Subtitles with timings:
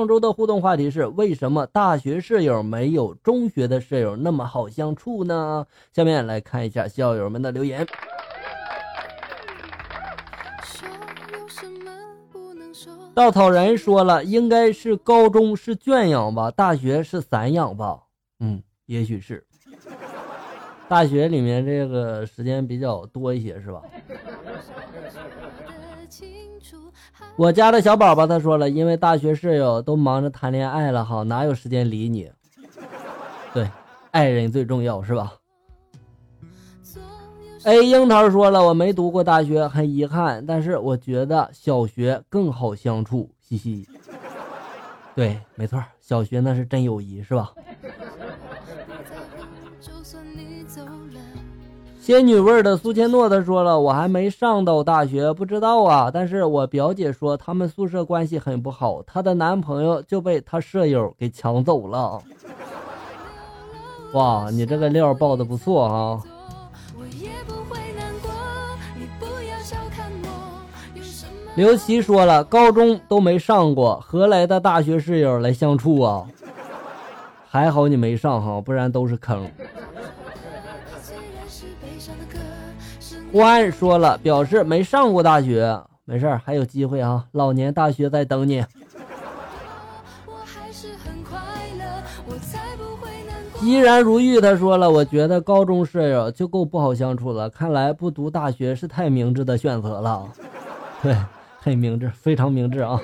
[0.00, 5.66] 上周的互动话题是：为什么大学舍友没有中学的舍友那么好相处呢？
[5.92, 7.86] 下面来看一下校友们的留言。
[13.12, 18.00] 稻草人说了，应该是高中是圈养吧，大学是散养吧？
[18.38, 19.46] 嗯，也许是。
[20.88, 23.82] 大学里面这个时间比较多一些，是吧？
[27.36, 32.30] 我家的小宝宝他说了，因为大学室友都忙着谈恋爱了，哈，哪有时间理你？
[33.54, 33.70] 对，
[34.10, 35.32] 爱人最重要，是吧
[37.64, 43.86] ？A 樱桃说了，我没读过大学，很遗憾，但是我觉得小学更好相处，嘻嘻。
[45.14, 47.52] 对，没错，小学那是真友谊，是吧？
[52.00, 56.10] 仙女味的苏千诺他说了，我还没上到大学，不知道啊。
[56.12, 62.20] 但是我表姐说他们宿舍关系很不好，她的男朋友就被她舍友给抢走了。
[64.14, 66.22] 哇，你这个料爆的不错哈。
[71.54, 76.26] 刘琦说了，高中都没上过，何来的大学室友来相处啊？
[77.46, 79.48] 还好你没上哈，不然都是坑。
[83.38, 87.24] 欢说了，表示没上过大学，没事儿，还有机会啊！
[87.32, 88.64] 老年大学在等你。
[93.62, 100.26] 依然如玉，他说了，我觉得高中舍友就够不好相处了，看来不读大学是太明智的选择了。
[101.02, 101.14] 对，
[101.58, 103.00] 很明智，非常明智啊。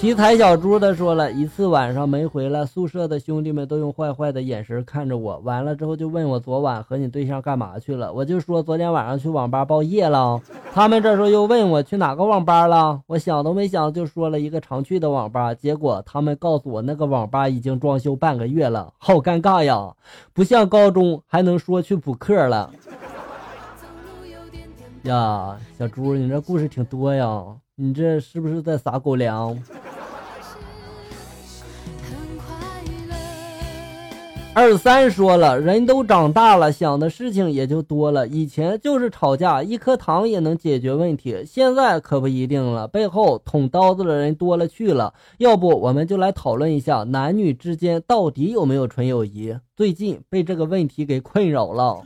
[0.00, 5.36] 奇才小猪的说了一次晚上没回来，宿舍的兄弟们都用坏坏的眼神看着我。
[5.40, 10.40] 完了之后就问我昨晚和你对象干嘛去了，我就说昨天晚上去网吧包夜了。
[10.72, 15.52] 他们这时候又问我去哪个网吧了，我想都没想就说了一个常去的网吧。
[15.52, 19.94] 结果他们告诉我那个网吧已经装修半个月了，好尴尬呀！
[20.32, 22.70] 不像高中还能说去补课了。
[25.02, 27.44] 呀，小猪，你这故事挺多呀，
[27.74, 29.54] 你这是不是在撒狗粮？
[34.60, 38.28] 二三说了，人都长大了，想的事情也就多了。
[38.28, 42.86] 以前就是吵架，一颗糖也能解决问题，现在可不一定了。
[42.86, 45.14] 背后捅刀子的人多了去了。
[45.38, 49.56] 要不，我们就来讨论一下，男女之间到底有没有纯友谊？
[49.74, 51.96] 最近被这个问题给困扰了。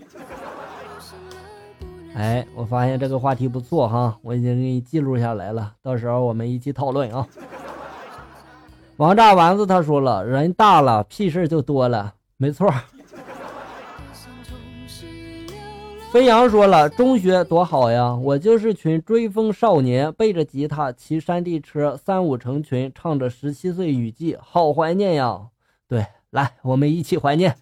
[2.15, 7.27] 哎，我发现这个话题不错哈，我已经给你记录下来了，到时候我们一起讨论啊。
[8.99, 12.15] 王炸丸子他说了，人大了，屁事就多了。
[12.37, 12.73] 没错，
[16.13, 18.15] 飞扬说了，中学多好呀！
[18.15, 25.41] 我就是群追风少年，背着吉他骑山地车，三五成群，唱着《十七岁雨季》，好怀念呀！
[25.89, 27.57] 对，来，我们一起怀念。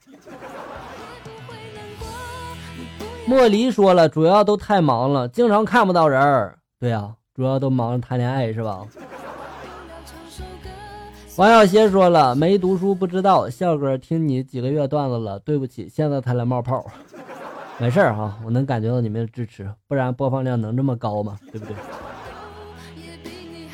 [3.27, 6.59] 莫离说了，主要都太忙了，经常看不到人儿。
[6.79, 8.87] 对呀，主要都忙着谈恋爱是吧？
[11.37, 13.49] 王小邪说了，没读书不知道。
[13.49, 16.85] 笑哥听你几个月段子了，对不起，现在才来冒泡。
[17.79, 21.39] 没事儿哈，我能感觉到你们的支持，不然播放量能这么高吗？
[21.51, 21.75] 对不对？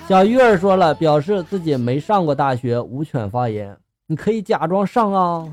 [0.06, 3.76] 小鱼儿说了，表示自己没上过大学，无权发言。
[4.06, 5.44] 你可以假装上啊。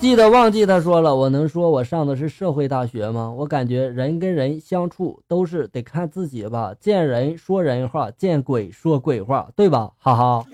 [0.00, 3.30] 记得忘记他说了，我能说我上的是社会大学吗？
[3.36, 9.90] 我感觉人跟人相处都是得看自己吧，见人说人话，见鬼说鬼话，对吧？
[9.98, 10.44] 哈哈。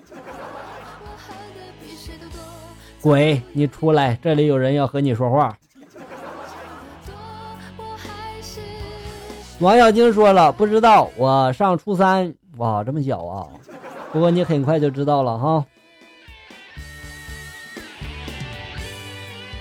[3.00, 5.56] 鬼，你出来，这里有人要和你说话。
[9.60, 13.46] 王小晶说了，不知道，我上初三，哇，这么小啊！
[14.12, 15.64] 不过你很快就知道了哈。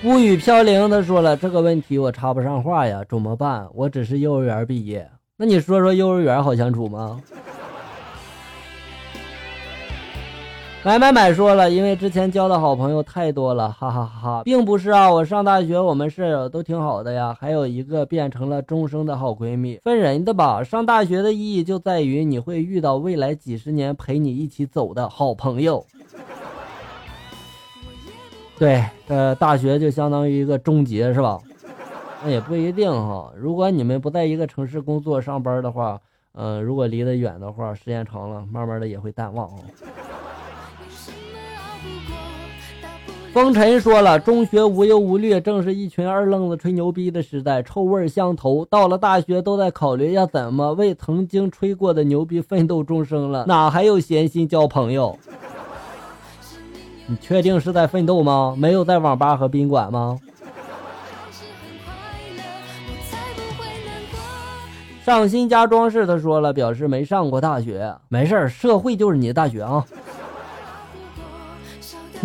[0.06, 3.66] 乌雨飘零，他说了这个问题我插不上话呀，怎么办？
[3.74, 7.20] 我只是幼儿园毕业，那你说说幼儿园好相处吗？
[10.84, 20.62] 买买买说了，因为之前交的好朋友太多了，哈哈哈，并不是啊，我上大学我们舍友都挺好的呀，还有一个变成了终生的好闺蜜，分人的吧。
[20.62, 25.84] 上大学的意义就在于你会遇到未来几十年陪你一起走的好朋友。
[28.58, 31.38] 对，呃，大学就相当于一个终结，是吧？
[32.24, 33.30] 那也不一定哈。
[33.36, 36.00] 如果你们不在一个城市工作上班的话，
[36.32, 39.58] 嗯，如果离得远的话，时间长了，慢慢的也会淡忘啊。
[43.34, 48.64] 风尘说了，中学无忧无虑，正是一群二愣子吹牛逼的时代，臭味相投。
[48.64, 55.18] 到了大学，都在考虑要怎么为曾经吹过的牛逼奋斗终生了，哪还有闲心交朋友？
[57.08, 58.54] 你确定是在奋斗吗？
[58.58, 60.18] 没有在网吧和宾馆吗？
[65.04, 69.84] 上新家装饰，他说了，表示没上过大学，没事儿，社会就是你的大学啊。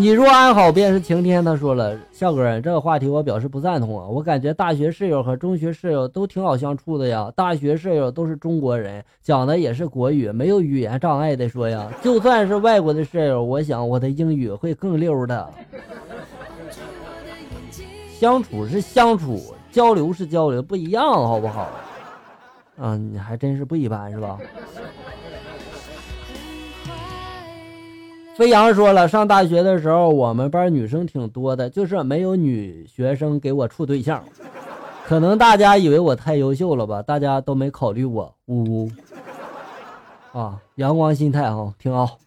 [0.02, 1.46] 你若安好，便是晴天。
[1.46, 4.08] 他说了，笑哥，这个话题我表示不赞同啊。
[4.08, 7.32] 我感觉大学室友和中学室友都挺好相处的呀。
[7.36, 11.88] 大学室友都是中国人，讲的也是国语，没有语言障碍的说呀。
[12.02, 15.48] 就算是外国的室友，我想我的英语会更溜的。
[18.10, 21.70] 相处是相处，交流是交流，不一样，好不好？
[22.82, 24.40] 啊，你还真是不一般，是吧？
[28.42, 34.24] 飞扬说了，上大学的时候，我们班女生挺多的，就是没有女学生给我处对象。
[35.06, 38.34] 可能大家以为我太优秀了吧，大家都没考虑我。
[38.48, 38.92] 呜呜。
[40.34, 42.18] 啊，阳光心态哈，挺好。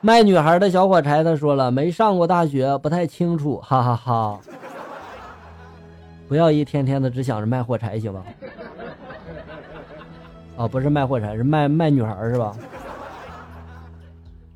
[0.00, 4.40] 卖女孩的小火柴他说了，没上过大学，不太清楚，哈哈哈。
[6.26, 8.24] 不要一天天的只想着卖火柴，行吧？
[10.56, 12.52] 啊，不是卖火柴，是卖卖女孩是吧？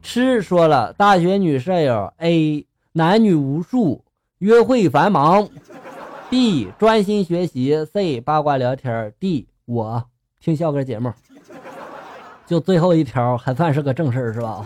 [0.06, 4.04] 诗说了，大学女舍友 A 男女无数，
[4.38, 5.48] 约会繁忙
[6.30, 10.04] ；B 专心学习；C 八卦聊天；D 我
[10.38, 11.12] 听笑哥节目。
[12.46, 14.64] 就最后一条还算是个正事是吧？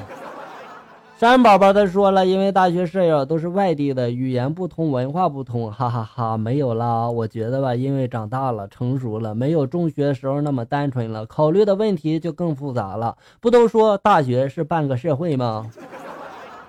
[1.20, 7.10] 山宝宝他说了，因为大学舍友都是外地的，语言不通，文化不通，哈哈哈，没有啦。
[7.10, 13.18] 我觉得吧，因为长大了，成熟了，没有中学时候那么单纯了，考虑的问题就更复杂了。
[13.38, 15.70] 不都说大学是半个社会吗？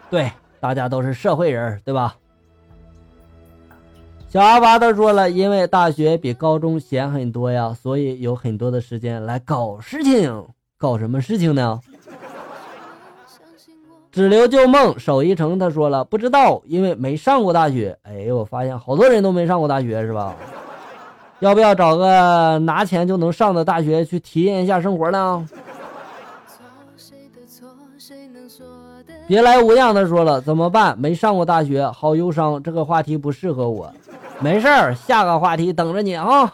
[0.09, 2.17] 对，大家都是社会人，对吧？
[4.27, 10.45] 小阿巴他说了，因为大学比高中闲很多呀，所以有很多的时间来搞事情。
[10.77, 11.79] 搞什么事情呢？
[14.11, 17.97] 只留旧梦守一城，他说了不知道，因为没上过大学。
[18.03, 20.35] 哎，我发现好多人都没上过大学，是吧？
[21.39, 25.47] 要不要找个拿钱就能上的大学去体验一下生活呢？
[29.27, 30.97] 别来无恙他说了，怎么办？
[30.99, 32.61] 没上过大学，好忧伤。
[32.61, 33.91] 这个话题不适合我。
[34.39, 36.53] 没事儿，下个话题等着你啊。